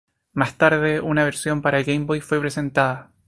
[0.33, 3.11] Más tarde, una versión para Game Boy fue presentada.